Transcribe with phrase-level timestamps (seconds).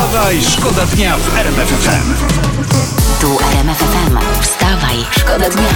[0.00, 2.14] Wstawaj, szkoda dnia w RMF FM.
[3.20, 4.18] Tu RMF FM.
[4.40, 5.68] Wstawaj, szkoda dnia.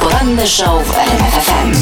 [0.00, 1.72] Poranny show w RMF FM.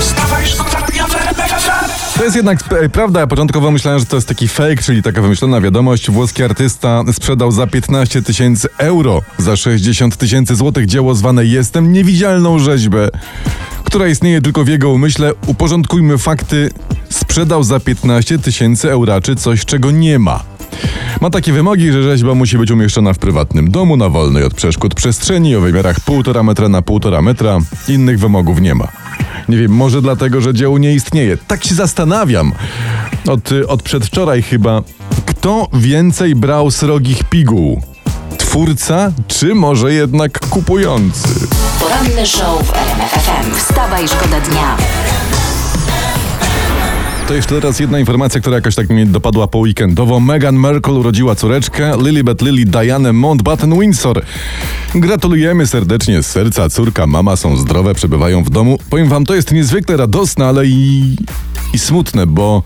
[0.00, 2.18] Wstawaj, szkoda dnia w RMF FM.
[2.18, 3.20] To jest jednak e, prawda.
[3.20, 6.10] Ja początkowo myślałem, że to jest taki fake, czyli taka wymyślona wiadomość.
[6.10, 12.58] Włoski artysta sprzedał za 15 tysięcy euro, za 60 tysięcy złotych dzieło zwane Jestem niewidzialną
[12.58, 13.08] rzeźbę,
[13.84, 15.32] która istnieje tylko w jego umyśle.
[15.46, 16.70] Uporządkujmy fakty.
[17.10, 20.42] Sprzedał za 15 tysięcy euraczy coś, czego nie ma.
[21.20, 24.94] Ma takie wymogi, że rzeźba musi być umieszczona w prywatnym domu, na wolnej od przeszkód
[24.94, 27.58] przestrzeni, o wymiarach 1,5 metra na 1,5 metra.
[27.88, 28.88] Innych wymogów nie ma.
[29.48, 31.36] Nie wiem, może dlatego, że dzieło nie istnieje.
[31.36, 32.52] Tak się zastanawiam.
[33.28, 34.82] Od, od przedwczoraj chyba.
[35.26, 37.82] Kto więcej brał srogich piguł?
[38.38, 41.28] Twórca, czy może jednak kupujący?
[41.80, 43.54] Poranny show w RMF FM.
[43.56, 44.76] Wstawaj, szkoda dnia.
[47.28, 50.20] To jeszcze teraz jedna informacja, która jakoś tak mnie dopadła po weekendowo.
[50.20, 54.22] Meghan Markle urodziła córeczkę, Lilibet Lily Diane Mountbatten Windsor.
[54.94, 56.68] Gratulujemy serdecznie z serca.
[56.68, 58.78] Córka, mama są zdrowe, przebywają w domu.
[58.90, 61.16] Powiem wam, to jest niezwykle radosne, ale i,
[61.74, 62.62] i smutne, bo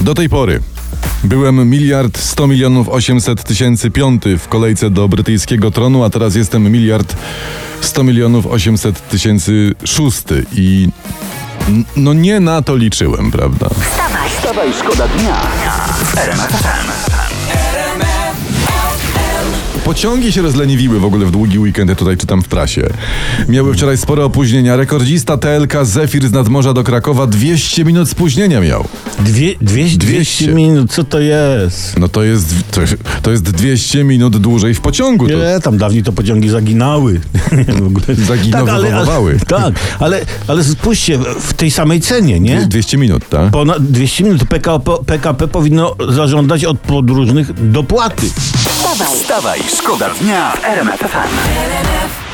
[0.00, 0.60] do tej pory
[1.24, 6.72] byłem miliard 100 milionów 800 tysięcy piąty w kolejce do brytyjskiego tronu, a teraz jestem
[6.72, 7.16] miliard
[7.80, 10.88] 100 milionów 800 tysięcy szósty i
[11.96, 13.66] no nie na to liczyłem, prawda?
[14.38, 15.36] Wstawaj, szkoda dnia
[16.14, 17.09] FM.
[19.90, 22.86] Pociągi się rozleniwiły w ogóle w długi weekend, ja tutaj czytam w prasie.
[23.48, 24.76] Miały wczoraj spore opóźnienia.
[24.76, 28.84] Rekordzista TLK Zefir z nadmorza do Krakowa 200 minut spóźnienia miał.
[29.18, 31.98] Dwie, dwie, 200, 200 minut, co to jest?
[31.98, 32.80] No to jest, to,
[33.22, 35.28] to jest 200 minut dłużej w pociągu.
[35.28, 37.20] To Nie, tam dawniej to pociągi zaginały.
[37.80, 38.06] w ogóle.
[38.28, 39.38] Zaginowywowały.
[39.48, 42.66] tak, ale, ale spójrzcie, w tej samej cenie, nie?
[42.66, 43.50] 200 minut, tak?
[43.50, 48.26] Ponad 200 minut PKP, PKP powinno zażądać od podróżnych dopłaty.
[48.90, 52.29] Wstawaj, Wstawaj, szkoda dnia w RMF FM.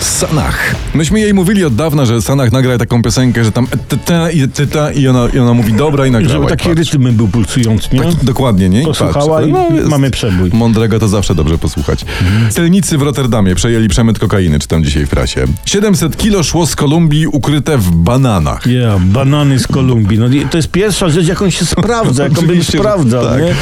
[0.00, 0.74] Sanach.
[0.94, 4.92] Myśmy jej mówili od dawna, że Sanach nagra taką piosenkę, że tam eteta i eteta
[4.92, 6.34] i ona, i ona mówi dobra i nagrała.
[6.34, 8.00] Żeby taki rytm był pulsujący, nie?
[8.00, 8.82] Tak, dokładnie, nie?
[8.82, 9.48] I Posłuchała patrz.
[9.48, 10.50] i No, jest- mamy przebój.
[10.52, 12.04] Mądrego to zawsze dobrze posłuchać.
[12.50, 15.44] Celnicy w Rotterdamie przejęli przemyt kokainy, czytam dzisiaj w prasie.
[15.64, 18.66] 700 kilo szło z Kolumbii ukryte w bananach.
[18.66, 20.18] Yeah, banany z Kolumbii.
[20.18, 23.42] No, to jest pierwsza rzecz, jaką się sprawdza, jaką bym sprawdzał, tak.
[23.42, 23.54] nie?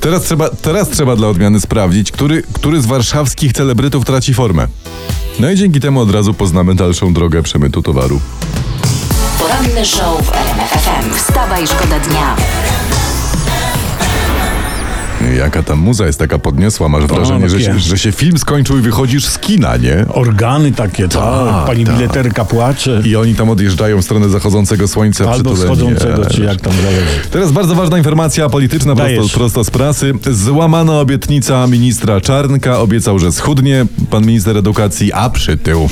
[0.00, 4.66] Teraz trzeba, teraz trzeba dla odmiany sprawdzić, który, który z warszawskich celebrytów traci formę.
[5.40, 8.20] No i dzięki temu od razu poznamy dalszą drogę przemytu towaru.
[9.38, 11.14] poranny show w RMF FM.
[11.14, 12.36] Wstawaj, szkoda dnia.
[15.36, 18.80] Jaka ta muza jest taka podniosła, masz wrażenie, że się, że się film skończył i
[18.80, 20.04] wychodzisz z kina, nie?
[20.08, 21.66] Organy takie, tak.
[21.66, 21.94] Pani tak.
[21.96, 23.02] bileterka płacze.
[23.04, 25.96] I oni tam odjeżdżają w stronę zachodzącego słońca Albo przytuleni.
[25.96, 27.06] schodzącego, czy jak tam zależy.
[27.30, 30.12] Teraz bardzo ważna informacja polityczna prosto, prosto z prasy.
[30.30, 32.78] Złamana obietnica ministra Czarnka.
[32.78, 33.86] Obiecał, że schudnie.
[34.10, 35.88] Pan minister edukacji, a przytył.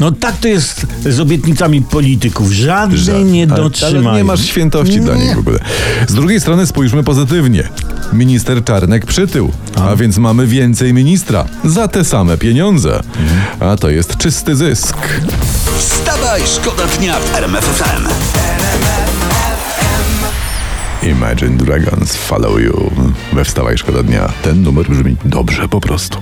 [0.00, 2.52] No tak to jest z obietnicami polityków.
[2.52, 4.08] Żadnej nie Ale- dotrzymają.
[4.08, 5.58] Ale nie masz świętości dla nich w ogóle.
[6.08, 7.68] Z drugiej strony spójrzmy pozytywnie.
[8.12, 13.00] Minister Czarnek przytył, a więc mamy więcej ministra za te same pieniądze.
[13.60, 14.96] A to jest czysty zysk.
[15.78, 18.08] Wstawaj, szkoda dnia w RMF FM.
[21.06, 22.90] Imagine Dragons Follow You.
[23.32, 24.32] We Wstawaj Szkoda Dnia.
[24.42, 26.18] Ten numer brzmi dobrze po prostu.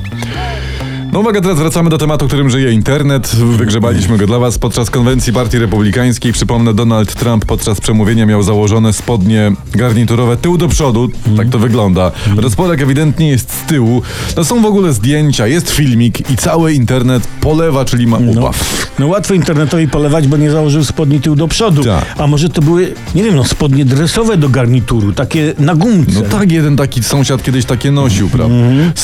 [1.14, 3.36] No uwaga, teraz wracamy do tematu, którym żyje internet.
[3.36, 6.32] Wygrzebaliśmy go dla was podczas konwencji Partii Republikańskiej.
[6.32, 11.08] Przypomnę, Donald Trump podczas przemówienia miał założone spodnie garniturowe tył do przodu.
[11.36, 12.12] Tak to wygląda.
[12.36, 14.02] Rozporek ewidentnie jest z tyłu.
[14.36, 18.86] No są w ogóle zdjęcia, jest filmik i cały internet polewa, czyli ma No, ubaw.
[18.98, 21.84] no łatwo internetowi polewać, bo nie założył spodni tył do przodu.
[21.84, 22.04] Tak.
[22.18, 26.12] A może to były, nie wiem, no spodnie dresowe do garnituru, takie na gumce.
[26.14, 28.54] No tak, jeden taki sąsiad kiedyś takie nosił, prawda?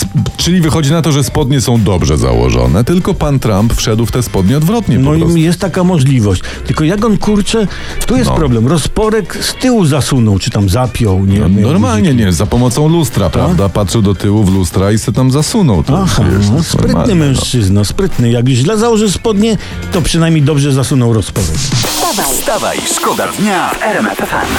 [0.00, 4.12] Sp- czyli wychodzi na to, że spodnie są dobrze założone, tylko pan Trump wszedł w
[4.12, 6.42] te spodnie odwrotnie No i jest taka możliwość.
[6.66, 7.66] Tylko jak on kurczę,
[8.06, 8.36] tu jest No.
[8.36, 8.66] problem.
[8.68, 11.60] Rozporek z tyłu zasunął, czy tam zapiął, nie No, wiem.
[11.60, 13.68] normalnie nie, za pomocą lustra, prawda?
[13.68, 15.82] Patrzył do tyłu w lustra i se tam zasunął.
[15.82, 17.14] To Aha, to no, jest sprytny no.
[17.14, 18.30] mężczyzna, sprytny.
[18.30, 19.56] Jak już źle założy spodnie,
[19.92, 21.50] to przynajmniej dobrze zasunął rozporek.
[21.50, 24.50] Wstawaj, Wstawaj, szkoda dnia w RMF FM.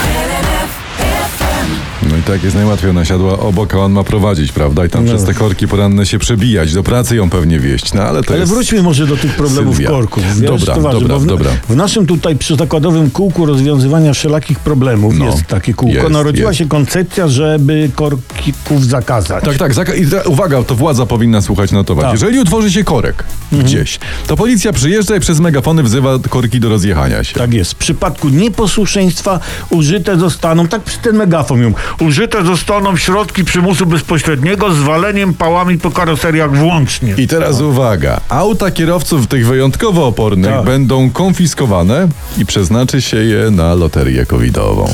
[2.10, 4.86] No i tak jest najłatwiej, ona siadła obok, a on ma prowadzić, prawda?
[4.86, 5.12] I tam No.
[5.12, 8.40] przez te korki poranne się przebijać, do pracy ją pewnie wieść, no ale to Ale
[8.40, 8.52] jest...
[8.54, 9.90] wróćmy może do tych problemów Sylwia.
[9.92, 10.24] korków.
[10.40, 11.52] Wiesz, Dobra, to ważne, dobra, w, dobra.
[11.70, 15.96] w naszym tutaj przyzakładowym kółku rozwiązywania wszelakich problemów No, jest takie kółko.
[15.98, 16.60] jest, Narodziła jest.
[16.60, 19.44] się koncepcja, żeby korków zakazać.
[19.44, 19.74] Tak, tak.
[19.74, 22.04] Zaka- I uwaga, to władza powinna słuchać notować.
[22.06, 22.14] Tak.
[22.14, 27.24] Jeżeli utworzy się korek gdzieś, to policja przyjeżdża i przez megafony wzywa korki do rozjechania
[27.24, 27.40] się.
[27.40, 27.72] Tak jest.
[27.72, 29.40] W przypadku nieposłuszeństwa
[29.70, 35.78] użyte zostaną, tak przy ten megafon mówią, użyte zostaną środki przymusu bezpośredniego z waleniem pałami
[35.78, 37.14] po karoseriach włącznie.
[37.18, 40.66] I teraz uwaga, auta kierowców tych wyjątkowo opornych Tak.
[40.66, 42.08] będą konfiskowane
[42.38, 44.90] i przeznaczy się je na loterię covidową.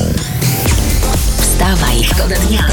[1.40, 2.64] Wstawaj, szkoda dnia.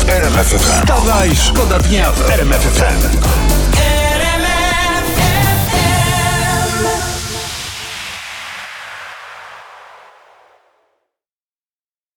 [0.57, 3.64] Wstawaj, szkoda dnia w RMF FM.